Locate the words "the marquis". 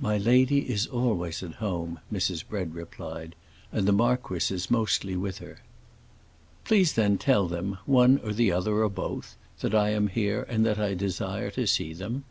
3.86-4.52